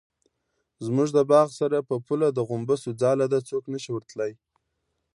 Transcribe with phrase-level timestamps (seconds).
[0.85, 4.31] زموږ د باغ سره په پوله د غومبسو ځاله ده څوک نشي ورتلی.